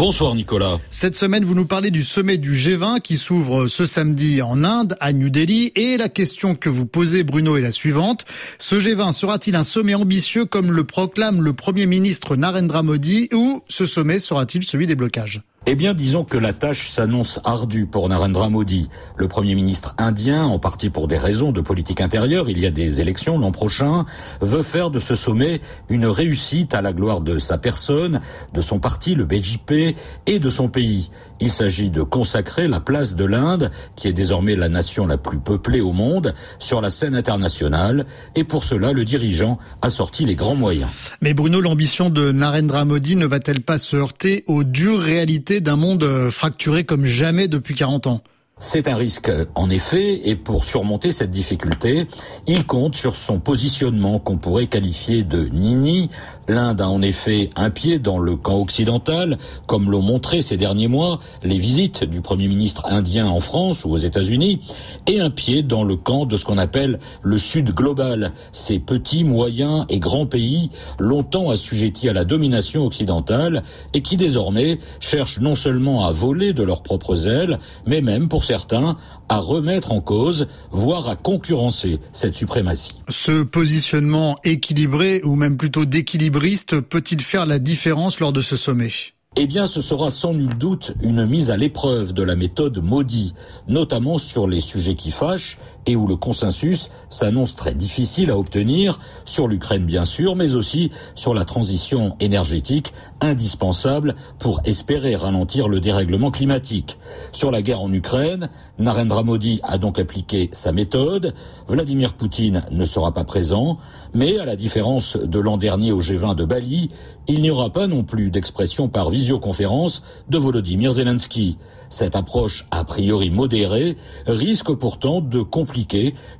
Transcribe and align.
Bonsoir 0.00 0.34
Nicolas. 0.34 0.78
Cette 0.90 1.14
semaine, 1.14 1.44
vous 1.44 1.54
nous 1.54 1.66
parlez 1.66 1.90
du 1.90 2.02
sommet 2.04 2.38
du 2.38 2.54
G20 2.54 3.02
qui 3.02 3.18
s'ouvre 3.18 3.66
ce 3.66 3.84
samedi 3.84 4.40
en 4.40 4.64
Inde, 4.64 4.96
à 4.98 5.12
New 5.12 5.28
Delhi. 5.28 5.72
Et 5.74 5.98
la 5.98 6.08
question 6.08 6.54
que 6.54 6.70
vous 6.70 6.86
posez, 6.86 7.22
Bruno, 7.22 7.58
est 7.58 7.60
la 7.60 7.70
suivante. 7.70 8.24
Ce 8.56 8.76
G20 8.76 9.12
sera-t-il 9.12 9.56
un 9.56 9.62
sommet 9.62 9.94
ambitieux 9.94 10.46
comme 10.46 10.72
le 10.72 10.84
proclame 10.84 11.42
le 11.42 11.52
Premier 11.52 11.84
ministre 11.84 12.34
Narendra 12.34 12.82
Modi 12.82 13.28
ou 13.34 13.60
ce 13.68 13.84
sommet 13.84 14.20
sera-t-il 14.20 14.64
celui 14.64 14.86
des 14.86 14.94
blocages? 14.94 15.42
Eh 15.66 15.74
bien, 15.74 15.92
disons 15.92 16.24
que 16.24 16.38
la 16.38 16.54
tâche 16.54 16.88
s'annonce 16.88 17.38
ardue 17.44 17.84
pour 17.84 18.08
Narendra 18.08 18.48
Modi. 18.48 18.88
Le 19.16 19.28
Premier 19.28 19.54
ministre 19.54 19.94
indien, 19.98 20.44
en 20.44 20.58
partie 20.58 20.88
pour 20.88 21.06
des 21.06 21.18
raisons 21.18 21.52
de 21.52 21.60
politique 21.60 22.00
intérieure, 22.00 22.48
il 22.48 22.58
y 22.58 22.66
a 22.66 22.70
des 22.70 23.02
élections 23.02 23.38
l'an 23.38 23.52
prochain, 23.52 24.06
veut 24.40 24.62
faire 24.62 24.90
de 24.90 24.98
ce 24.98 25.14
sommet 25.14 25.60
une 25.90 26.06
réussite 26.06 26.72
à 26.72 26.80
la 26.80 26.94
gloire 26.94 27.20
de 27.20 27.38
sa 27.38 27.58
personne, 27.58 28.20
de 28.54 28.60
son 28.62 28.78
parti, 28.78 29.14
le 29.14 29.26
BJP, 29.26 29.94
et 30.26 30.38
de 30.38 30.48
son 30.48 30.68
pays. 30.68 31.10
Il 31.42 31.50
s'agit 31.50 31.88
de 31.88 32.02
consacrer 32.02 32.66
la 32.66 32.80
place 32.80 33.14
de 33.14 33.24
l'Inde, 33.24 33.70
qui 33.96 34.08
est 34.08 34.12
désormais 34.12 34.56
la 34.56 34.68
nation 34.68 35.06
la 35.06 35.18
plus 35.18 35.38
peuplée 35.38 35.80
au 35.80 35.92
monde, 35.92 36.34
sur 36.58 36.80
la 36.80 36.90
scène 36.90 37.14
internationale, 37.14 38.06
et 38.34 38.44
pour 38.44 38.64
cela, 38.64 38.92
le 38.92 39.04
dirigeant 39.04 39.58
a 39.82 39.90
sorti 39.90 40.24
les 40.24 40.34
grands 40.34 40.54
moyens. 40.54 40.90
Mais 41.20 41.34
Bruno, 41.34 41.60
l'ambition 41.60 42.10
de 42.10 42.32
Narendra 42.32 42.84
Modi 42.84 43.16
ne 43.16 43.26
va-t-elle 43.26 43.60
pas 43.60 43.78
se 43.78 43.96
heurter 43.96 44.44
aux 44.48 44.64
dures 44.64 45.00
réalités 45.00 45.49
d'un 45.58 45.74
monde 45.74 46.04
euh, 46.04 46.30
fracturé 46.30 46.84
comme 46.84 47.04
jamais 47.04 47.48
depuis 47.48 47.74
40 47.74 48.06
ans. 48.06 48.22
C'est 48.62 48.88
un 48.88 48.96
risque, 48.96 49.32
en 49.54 49.70
effet, 49.70 50.28
et 50.28 50.36
pour 50.36 50.64
surmonter 50.64 51.12
cette 51.12 51.30
difficulté, 51.30 52.04
il 52.46 52.66
compte 52.66 52.94
sur 52.94 53.16
son 53.16 53.40
positionnement 53.40 54.18
qu'on 54.18 54.36
pourrait 54.36 54.66
qualifier 54.66 55.22
de 55.22 55.46
nini. 55.46 56.10
L'Inde 56.46 56.82
a 56.82 56.88
en 56.90 57.00
effet 57.00 57.48
un 57.56 57.70
pied 57.70 57.98
dans 57.98 58.18
le 58.18 58.36
camp 58.36 58.60
occidental, 58.60 59.38
comme 59.66 59.90
l'ont 59.90 60.02
montré 60.02 60.42
ces 60.42 60.58
derniers 60.58 60.88
mois 60.88 61.20
les 61.42 61.56
visites 61.56 62.04
du 62.04 62.20
Premier 62.20 62.48
ministre 62.48 62.84
indien 62.92 63.28
en 63.28 63.40
France 63.40 63.86
ou 63.86 63.92
aux 63.92 63.96
États-Unis, 63.96 64.60
et 65.06 65.20
un 65.20 65.30
pied 65.30 65.62
dans 65.62 65.82
le 65.82 65.96
camp 65.96 66.26
de 66.26 66.36
ce 66.36 66.44
qu'on 66.44 66.58
appelle 66.58 67.00
le 67.22 67.38
Sud 67.38 67.72
global, 67.72 68.34
ces 68.52 68.78
petits, 68.78 69.24
moyens 69.24 69.86
et 69.88 70.00
grands 70.00 70.26
pays 70.26 70.70
longtemps 70.98 71.48
assujettis 71.48 72.10
à 72.10 72.12
la 72.12 72.26
domination 72.26 72.84
occidentale 72.84 73.62
et 73.94 74.02
qui 74.02 74.18
désormais 74.18 74.80
cherchent 74.98 75.40
non 75.40 75.54
seulement 75.54 76.04
à 76.04 76.12
voler 76.12 76.52
de 76.52 76.62
leurs 76.62 76.82
propres 76.82 77.26
ailes, 77.26 77.58
mais 77.86 78.02
même 78.02 78.28
pour 78.28 78.44
certains 78.50 78.96
à 79.28 79.38
remettre 79.38 79.92
en 79.92 80.00
cause, 80.00 80.48
voire 80.72 81.08
à 81.08 81.14
concurrencer 81.14 82.00
cette 82.12 82.34
suprématie. 82.34 82.94
Ce 83.08 83.44
positionnement 83.44 84.38
équilibré, 84.42 85.20
ou 85.22 85.36
même 85.36 85.56
plutôt 85.56 85.84
d'équilibriste, 85.84 86.80
peut-il 86.80 87.20
faire 87.20 87.46
la 87.46 87.60
différence 87.60 88.18
lors 88.18 88.32
de 88.32 88.40
ce 88.40 88.56
sommet? 88.56 88.90
Eh 89.36 89.46
bien, 89.46 89.68
ce 89.68 89.80
sera 89.80 90.10
sans 90.10 90.34
nul 90.34 90.58
doute 90.58 90.94
une 91.00 91.24
mise 91.26 91.52
à 91.52 91.56
l'épreuve 91.56 92.12
de 92.12 92.24
la 92.24 92.34
méthode 92.34 92.82
maudit, 92.82 93.34
notamment 93.68 94.18
sur 94.18 94.48
les 94.48 94.60
sujets 94.60 94.96
qui 94.96 95.12
fâchent 95.12 95.56
et 95.86 95.96
où 95.96 96.06
le 96.06 96.16
consensus 96.16 96.90
s'annonce 97.08 97.56
très 97.56 97.74
difficile 97.74 98.30
à 98.30 98.38
obtenir, 98.38 99.00
sur 99.24 99.48
l'Ukraine 99.48 99.84
bien 99.84 100.04
sûr, 100.04 100.36
mais 100.36 100.54
aussi 100.54 100.90
sur 101.14 101.34
la 101.34 101.44
transition 101.44 102.16
énergétique 102.20 102.92
indispensable 103.20 104.14
pour 104.38 104.60
espérer 104.64 105.14
ralentir 105.16 105.68
le 105.68 105.80
dérèglement 105.80 106.30
climatique. 106.30 106.98
Sur 107.32 107.50
la 107.50 107.62
guerre 107.62 107.82
en 107.82 107.92
Ukraine, 107.92 108.48
Narendra 108.78 109.22
Modi 109.22 109.60
a 109.62 109.78
donc 109.78 109.98
appliqué 109.98 110.48
sa 110.52 110.72
méthode, 110.72 111.34
Vladimir 111.68 112.14
Poutine 112.14 112.64
ne 112.70 112.84
sera 112.84 113.12
pas 113.12 113.24
présent, 113.24 113.78
mais 114.14 114.38
à 114.38 114.44
la 114.44 114.56
différence 114.56 115.16
de 115.16 115.38
l'an 115.38 115.56
dernier 115.56 115.92
au 115.92 116.00
G20 116.00 116.34
de 116.34 116.44
Bali, 116.44 116.90
il 117.28 117.42
n'y 117.42 117.50
aura 117.50 117.70
pas 117.70 117.86
non 117.86 118.02
plus 118.02 118.30
d'expression 118.30 118.88
par 118.88 119.10
visioconférence 119.10 120.02
de 120.28 120.38
Volodymyr 120.38 120.92
Zelensky. 120.92 121.58
Cette 121.88 122.16
approche 122.16 122.66
a 122.70 122.84
priori 122.84 123.30
modérée 123.30 123.96
risque 124.26 124.72
pourtant 124.72 125.20
de 125.20 125.42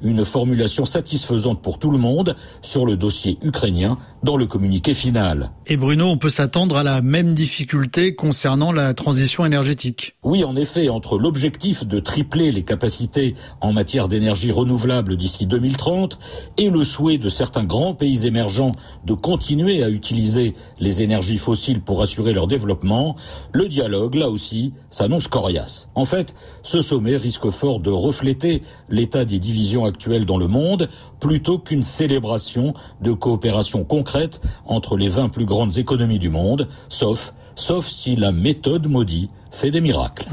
une 0.02 0.24
formulation 0.24 0.84
satisfaisante 0.84 1.62
pour 1.62 1.78
tout 1.78 1.90
le 1.90 1.98
monde 1.98 2.36
sur 2.62 2.86
le 2.86 2.96
dossier 2.96 3.38
ukrainien 3.42 3.98
dans 4.22 4.36
le 4.36 4.46
communiqué 4.46 4.94
final. 4.94 5.50
Et 5.66 5.76
Bruno, 5.76 6.06
on 6.06 6.16
peut 6.16 6.28
s'attendre 6.28 6.76
à 6.76 6.82
la 6.82 7.00
même 7.02 7.34
difficulté 7.34 8.14
concernant 8.14 8.72
la 8.72 8.92
transition 8.94 9.44
énergétique. 9.44 10.16
Oui, 10.22 10.44
en 10.44 10.56
effet, 10.56 10.88
entre 10.88 11.18
l'objectif 11.18 11.86
de 11.86 12.00
tripler 12.00 12.52
les 12.52 12.62
capacités 12.62 13.34
en 13.60 13.72
matière 13.72 14.08
d'énergie 14.08 14.52
renouvelable 14.52 15.16
d'ici 15.16 15.46
2030 15.46 16.18
et 16.58 16.70
le 16.70 16.84
souhait 16.84 17.18
de 17.18 17.28
certains 17.28 17.64
grands 17.64 17.94
pays 17.94 18.26
émergents 18.26 18.72
de 19.04 19.14
continuer 19.14 19.82
à 19.82 19.88
utiliser 19.88 20.54
les 20.78 21.02
énergies 21.02 21.38
fossiles 21.38 21.80
pour 21.80 22.02
assurer 22.02 22.32
leur 22.32 22.46
développement, 22.46 23.16
le 23.52 23.68
dialogue, 23.68 24.14
là 24.14 24.28
aussi, 24.28 24.72
s'annonce 24.90 25.28
coriace. 25.28 25.88
En 25.94 26.04
fait, 26.04 26.34
ce 26.62 26.80
sommet 26.80 27.16
risque 27.16 27.50
fort 27.50 27.80
de 27.80 27.90
refléter 27.90 28.62
l'état 28.88 29.24
des 29.24 29.38
divisions 29.38 29.84
actuelles 29.84 30.26
dans 30.26 30.38
le 30.38 30.48
monde 30.48 30.88
plutôt 31.20 31.58
qu'une 31.58 31.84
célébration 31.84 32.74
de 33.00 33.12
coopération 33.12 33.84
entre 34.66 34.96
les 34.96 35.08
20 35.08 35.28
plus 35.28 35.44
grandes 35.44 35.78
économies 35.78 36.18
du 36.18 36.28
monde, 36.28 36.68
sauf, 36.88 37.32
sauf 37.54 37.86
si 37.88 38.16
la 38.16 38.32
méthode 38.32 38.86
maudite 38.86 39.30
fait 39.50 39.70
des 39.70 39.80
miracles. 39.80 40.26